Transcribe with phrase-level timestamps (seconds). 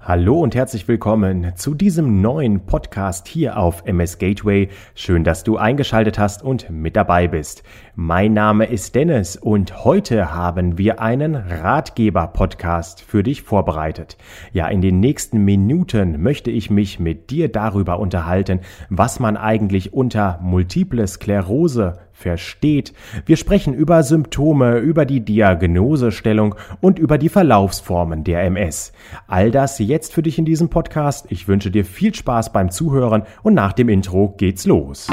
[0.00, 4.68] Hallo und herzlich willkommen zu diesem neuen Podcast hier auf MS Gateway.
[4.94, 7.64] Schön, dass du eingeschaltet hast und mit dabei bist.
[8.00, 14.16] Mein Name ist Dennis und heute haben wir einen Ratgeber-Podcast für dich vorbereitet.
[14.52, 19.94] Ja, in den nächsten Minuten möchte ich mich mit dir darüber unterhalten, was man eigentlich
[19.94, 22.92] unter Multiple Sklerose versteht.
[23.26, 28.92] Wir sprechen über Symptome, über die Diagnosestellung und über die Verlaufsformen der MS.
[29.26, 31.26] All das jetzt für dich in diesem Podcast.
[31.30, 35.08] Ich wünsche dir viel Spaß beim Zuhören und nach dem Intro geht's los.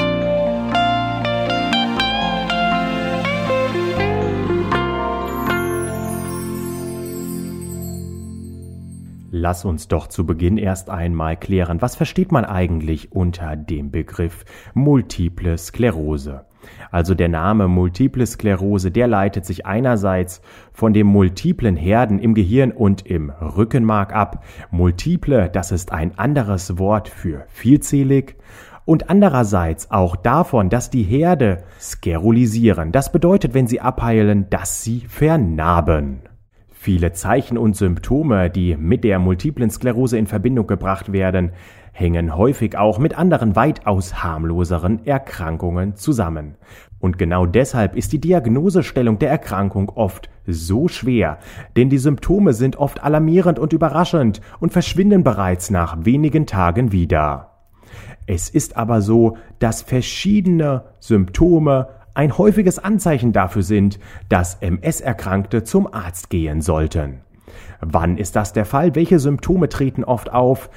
[9.48, 14.44] Lass uns doch zu Beginn erst einmal klären, was versteht man eigentlich unter dem Begriff
[14.74, 16.46] Multiple Sklerose?
[16.90, 20.40] Also der Name Multiple Sklerose, der leitet sich einerseits
[20.72, 24.42] von dem multiplen Herden im Gehirn und im Rückenmark ab.
[24.72, 28.34] Multiple, das ist ein anderes Wort für vielzählig
[28.84, 32.90] und andererseits auch davon, dass die Herde skerulisieren.
[32.90, 36.22] Das bedeutet, wenn sie abheilen, dass sie vernarben.
[36.86, 41.50] Viele Zeichen und Symptome, die mit der multiplen Sklerose in Verbindung gebracht werden,
[41.90, 46.54] hängen häufig auch mit anderen weitaus harmloseren Erkrankungen zusammen.
[47.00, 51.38] Und genau deshalb ist die Diagnosestellung der Erkrankung oft so schwer,
[51.76, 57.50] denn die Symptome sind oft alarmierend und überraschend und verschwinden bereits nach wenigen Tagen wieder.
[58.28, 63.98] Es ist aber so, dass verschiedene Symptome ein häufiges Anzeichen dafür sind,
[64.28, 67.20] dass MS-Erkrankte zum Arzt gehen sollten.
[67.80, 68.94] Wann ist das der Fall?
[68.94, 70.70] Welche Symptome treten oft auf?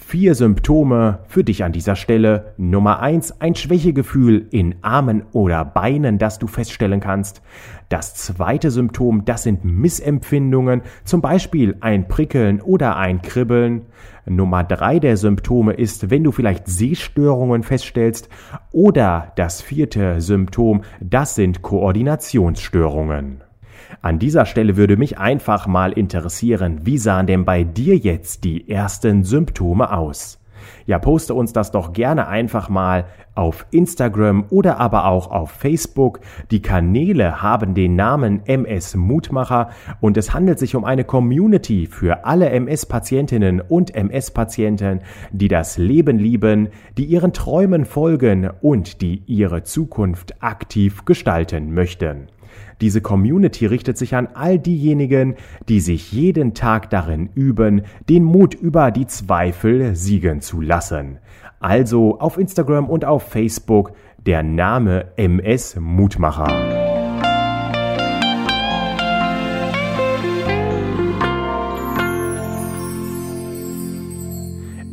[0.00, 2.54] Vier Symptome für dich an dieser Stelle.
[2.56, 7.42] Nummer eins, ein Schwächegefühl in Armen oder Beinen, das du feststellen kannst.
[7.88, 13.86] Das zweite Symptom, das sind Missempfindungen, zum Beispiel ein Prickeln oder ein Kribbeln.
[14.26, 18.28] Nummer drei der Symptome ist, wenn du vielleicht Sehstörungen feststellst.
[18.72, 23.43] Oder das vierte Symptom, das sind Koordinationsstörungen.
[24.02, 28.68] An dieser Stelle würde mich einfach mal interessieren, wie sahen denn bei dir jetzt die
[28.68, 30.38] ersten Symptome aus?
[30.86, 36.20] Ja, poste uns das doch gerne einfach mal auf Instagram oder aber auch auf Facebook.
[36.50, 42.24] Die Kanäle haben den Namen MS Mutmacher und es handelt sich um eine Community für
[42.24, 45.00] alle MS-Patientinnen und MS-Patienten,
[45.32, 52.28] die das Leben lieben, die ihren Träumen folgen und die ihre Zukunft aktiv gestalten möchten.
[52.80, 55.36] Diese Community richtet sich an all diejenigen,
[55.68, 61.18] die sich jeden Tag darin üben, den Mut über die Zweifel siegen zu lassen.
[61.60, 66.93] Also auf Instagram und auf Facebook der Name MS Mutmacher.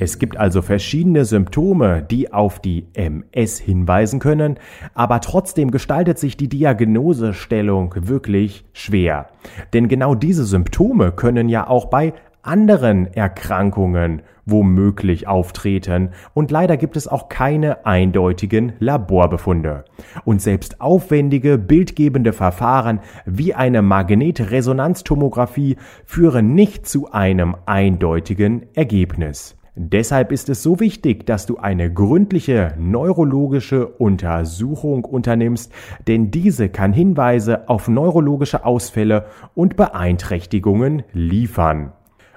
[0.02, 4.58] Es gibt also verschiedene Symptome, die auf die MS hinweisen können,
[4.96, 9.28] aber trotzdem gestaltet sich die Diagnosestellung wirklich schwer.
[9.74, 16.98] Denn genau diese Symptome können ja auch bei anderen Erkrankungen womöglich auftreten und leider gibt
[16.98, 19.86] es auch keine eindeutigen Laborbefunde.
[20.26, 29.61] Und selbst aufwendige bildgebende Verfahren wie eine Magnetresonanztomographie führen nicht zu einem eindeutigen Ergebnis.
[29.90, 35.72] Deshalb ist es so wichtig, dass du eine gründliche neurologische Untersuchung unternimmst,
[36.08, 39.25] denn diese kann Hinweise auf neurologische Ausfälle
[39.56, 41.94] und Beeinträchtigungen liefern.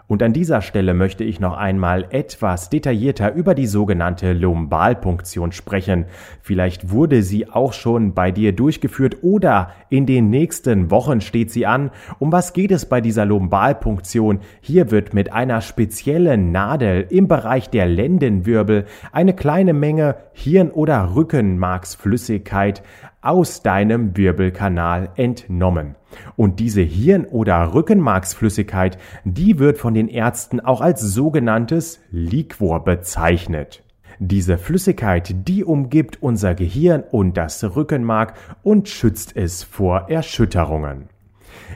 [0.06, 6.04] Und an dieser Stelle möchte ich noch einmal etwas detaillierter über die sogenannte Lumbalpunktion sprechen.
[6.42, 11.65] Vielleicht wurde sie auch schon bei dir durchgeführt oder in den nächsten Wochen steht sie
[11.65, 11.91] an.
[12.19, 14.41] Um was geht es bei dieser Lumbalpunktion?
[14.60, 21.15] Hier wird mit einer speziellen Nadel im Bereich der Lendenwirbel eine kleine Menge Hirn- oder
[21.15, 22.82] Rückenmarksflüssigkeit
[23.25, 25.97] aus deinem Wirbelkanal entnommen.
[26.37, 33.83] Und diese Hirn- oder Rückenmarksflüssigkeit, die wird von den Ärzten auch als sogenanntes Liquor bezeichnet.
[34.21, 41.09] Diese Flüssigkeit, die umgibt unser Gehirn und das Rückenmark und schützt es vor Erschütterungen.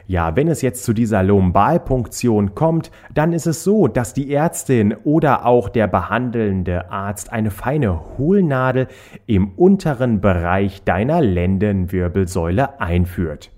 [0.07, 4.95] Ja, wenn es jetzt zu dieser Lumbalpunktion kommt, dann ist es so, dass die Ärztin
[5.05, 8.89] oder auch der behandelnde Arzt eine feine Hohlnadel
[9.27, 13.51] im unteren Bereich deiner Lendenwirbelsäule einführt.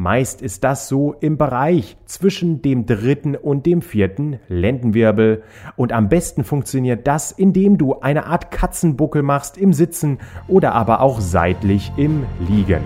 [0.00, 5.42] Meist ist das so im Bereich zwischen dem dritten und dem vierten Lendenwirbel.
[5.76, 11.02] Und am besten funktioniert das, indem du eine Art Katzenbuckel machst im Sitzen oder aber
[11.02, 12.80] auch seitlich im Liegen.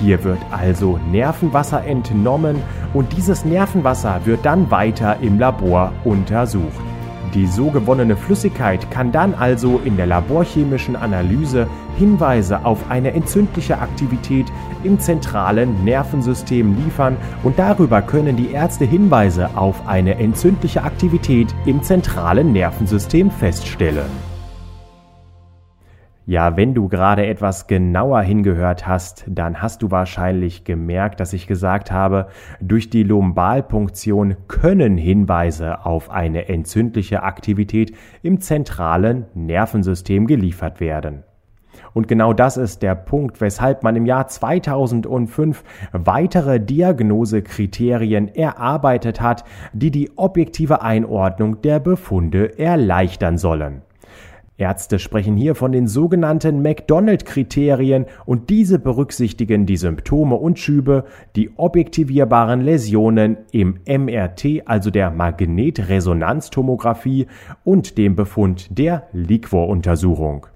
[0.00, 2.56] Hier wird also Nervenwasser entnommen
[2.94, 6.88] und dieses Nervenwasser wird dann weiter im Labor untersucht.
[7.34, 11.66] Die so gewonnene Flüssigkeit kann dann also in der laborchemischen Analyse
[11.98, 14.46] Hinweise auf eine entzündliche Aktivität
[14.82, 21.82] im zentralen Nervensystem liefern und darüber können die Ärzte Hinweise auf eine entzündliche Aktivität im
[21.82, 24.37] zentralen Nervensystem feststellen.
[26.28, 31.46] Ja, wenn du gerade etwas genauer hingehört hast, dann hast du wahrscheinlich gemerkt, dass ich
[31.46, 32.26] gesagt habe,
[32.60, 41.24] durch die Lumbalpunktion können Hinweise auf eine entzündliche Aktivität im zentralen Nervensystem geliefert werden.
[41.94, 49.44] Und genau das ist der Punkt, weshalb man im Jahr 2005 weitere Diagnosekriterien erarbeitet hat,
[49.72, 53.80] die die objektive Einordnung der Befunde erleichtern sollen.
[54.58, 61.04] Ärzte sprechen hier von den sogenannten McDonald-Kriterien und diese berücksichtigen die Symptome und Schübe,
[61.36, 67.28] die objektivierbaren Läsionen im MRT, also der Magnetresonanztomographie
[67.62, 70.48] und dem Befund der Liquor-Untersuchung.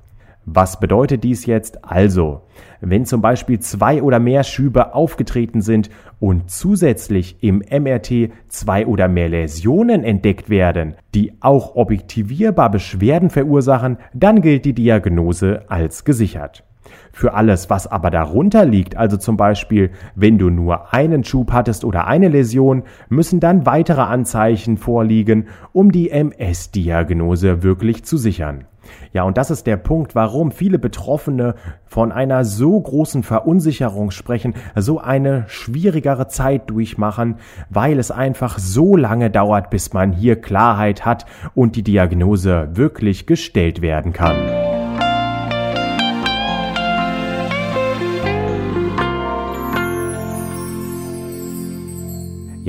[0.45, 2.43] Was bedeutet dies jetzt also?
[2.81, 9.07] Wenn zum Beispiel zwei oder mehr Schübe aufgetreten sind und zusätzlich im MRT zwei oder
[9.07, 16.65] mehr Läsionen entdeckt werden, die auch objektivierbar Beschwerden verursachen, dann gilt die Diagnose als gesichert.
[17.13, 21.85] Für alles, was aber darunter liegt, also zum Beispiel, wenn du nur einen Schub hattest
[21.85, 28.65] oder eine Läsion, müssen dann weitere Anzeichen vorliegen, um die MS-Diagnose wirklich zu sichern.
[29.13, 31.55] Ja, und das ist der Punkt, warum viele Betroffene
[31.87, 37.37] von einer so großen Verunsicherung sprechen, so eine schwierigere Zeit durchmachen,
[37.71, 43.27] weil es einfach so lange dauert, bis man hier Klarheit hat und die Diagnose wirklich
[43.27, 44.72] gestellt werden kann.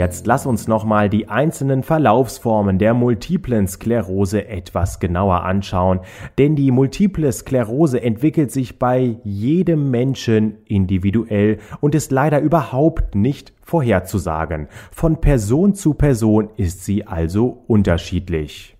[0.03, 6.01] Jetzt lass uns nochmal die einzelnen Verlaufsformen der multiplen Sklerose etwas genauer anschauen,
[6.37, 13.53] denn die multiple Sklerose entwickelt sich bei jedem Menschen individuell und ist leider überhaupt nicht
[13.61, 14.67] vorherzusagen.
[14.91, 18.75] Von Person zu Person ist sie also unterschiedlich.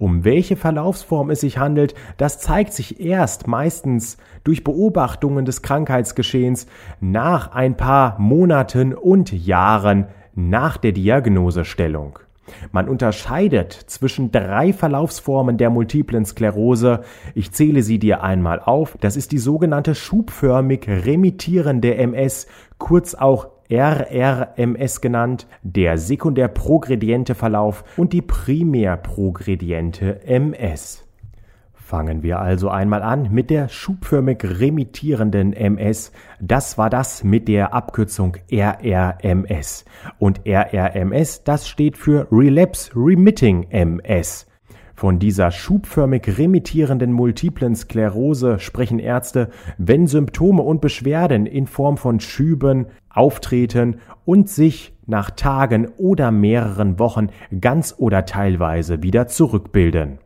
[0.00, 6.66] Um welche Verlaufsform es sich handelt, das zeigt sich erst meistens durch Beobachtungen des Krankheitsgeschehens
[7.00, 12.18] nach ein paar Monaten und Jahren nach der Diagnosestellung.
[12.72, 17.02] Man unterscheidet zwischen drei Verlaufsformen der multiplen Sklerose.
[17.34, 18.96] Ich zähle sie dir einmal auf.
[19.00, 22.46] Das ist die sogenannte schubförmig remittierende MS,
[22.78, 31.04] kurz auch RRMS genannt, der sekundär-progrediente Verlauf und die primär-progrediente MS.
[31.92, 36.10] Fangen wir also einmal an mit der schubförmig remittierenden MS.
[36.40, 39.84] Das war das mit der Abkürzung RRMS.
[40.18, 44.46] Und RRMS, das steht für Relapse Remitting MS.
[44.94, 52.20] Von dieser schubförmig remittierenden multiplen Sklerose sprechen Ärzte, wenn Symptome und Beschwerden in Form von
[52.20, 57.26] Schüben auftreten und sich nach Tagen oder mehreren Wochen
[57.60, 60.21] ganz oder teilweise wieder zurückbilden.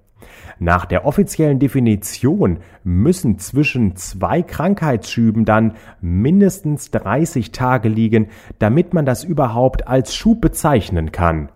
[0.58, 8.28] Nach der offiziellen Definition müssen zwischen zwei Krankheitsschüben dann mindestens 30 Tage liegen,
[8.58, 11.50] damit man das überhaupt als Schub bezeichnen kann.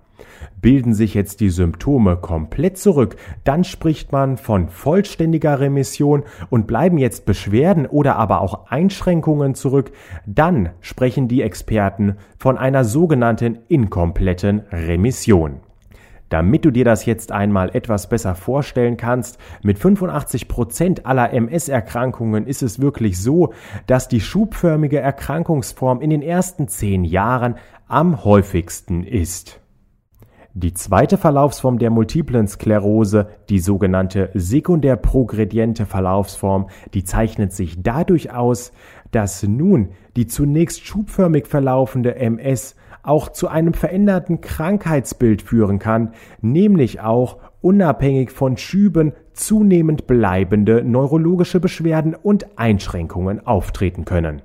[0.61, 6.99] Bilden sich jetzt die Symptome komplett zurück, dann spricht man von vollständiger Remission und bleiben
[6.99, 9.93] jetzt Beschwerden oder aber auch Einschränkungen zurück,
[10.27, 15.61] dann sprechen die Experten von einer sogenannten inkompletten Remission.
[16.31, 22.47] Damit du dir das jetzt einmal etwas besser vorstellen kannst, mit 85 Prozent aller MS-Erkrankungen
[22.47, 23.53] ist es wirklich so,
[23.87, 27.57] dass die schubförmige Erkrankungsform in den ersten zehn Jahren
[27.89, 29.61] am häufigsten ist.
[30.55, 38.33] Die zweite Verlaufsform der multiplen Sklerose, die sogenannte sekundär progrediente Verlaufsform, die zeichnet sich dadurch
[38.33, 38.73] aus,
[39.11, 47.01] dass nun die zunächst schubförmig verlaufende MS auch zu einem veränderten Krankheitsbild führen kann, nämlich
[47.01, 54.43] auch unabhängig von Schüben zunehmend bleibende neurologische Beschwerden und Einschränkungen auftreten können.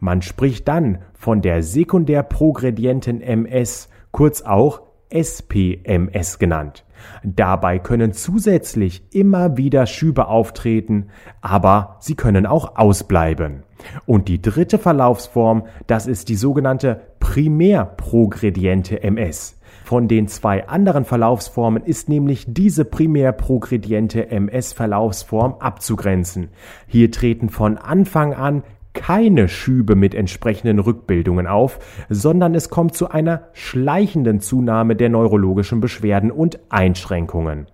[0.00, 6.84] Man spricht dann von der sekundär progredienten MS, kurz auch SPMS genannt.
[7.22, 11.08] Dabei können zusätzlich immer wieder Schübe auftreten,
[11.40, 13.62] aber sie können auch ausbleiben.
[14.06, 19.58] Und die dritte Verlaufsform, das ist die sogenannte primärprogrediente MS.
[19.84, 26.50] Von den zwei anderen Verlaufsformen ist nämlich diese primärprogrediente MS-Verlaufsform abzugrenzen.
[26.86, 28.64] Hier treten von Anfang an
[28.98, 31.78] keine Schübe mit entsprechenden Rückbildungen auf,
[32.08, 37.66] sondern es kommt zu einer schleichenden Zunahme der neurologischen Beschwerden und Einschränkungen.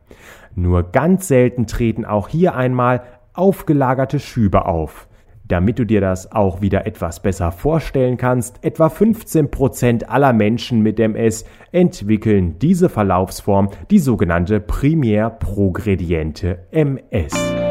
[0.54, 3.02] Nur ganz selten treten auch hier einmal
[3.32, 5.08] aufgelagerte Schübe auf.
[5.46, 10.80] Damit du dir das auch wieder etwas besser vorstellen kannst, etwa 15 Prozent aller Menschen
[10.80, 17.63] mit MS entwickeln diese Verlaufsform, die sogenannte primär progrediente MS.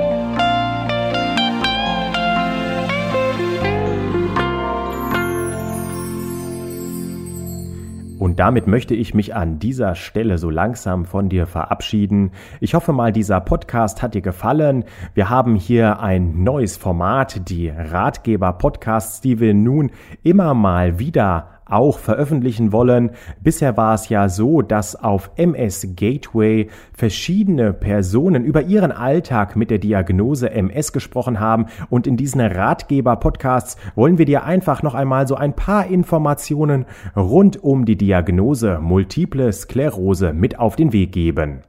[8.23, 12.31] Und damit möchte ich mich an dieser Stelle so langsam von dir verabschieden.
[12.61, 14.85] Ich hoffe mal, dieser Podcast hat dir gefallen.
[15.13, 19.91] Wir haben hier ein neues Format, die Ratgeber-Podcasts, die wir nun
[20.23, 23.11] immer mal wieder auch veröffentlichen wollen.
[23.41, 29.71] Bisher war es ja so, dass auf MS Gateway verschiedene Personen über ihren Alltag mit
[29.71, 35.27] der Diagnose MS gesprochen haben und in diesen Ratgeber-Podcasts wollen wir dir einfach noch einmal
[35.27, 41.63] so ein paar Informationen rund um die Diagnose Multiple Sklerose mit auf den Weg geben.